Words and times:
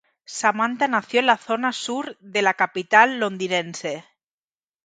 Samantha 0.25 0.87
nació 0.87 1.19
en 1.19 1.27
la 1.27 1.37
zona 1.37 1.71
sur 1.71 2.17
de 2.21 2.41
la 2.41 2.55
capital 2.55 3.19
londinense. 3.19 4.03